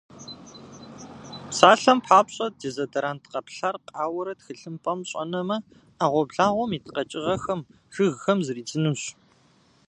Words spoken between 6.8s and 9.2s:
къэкӏыгъэхэм, жыгхэм зридзынущ.